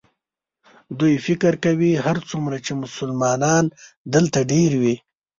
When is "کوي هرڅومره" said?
1.65-2.57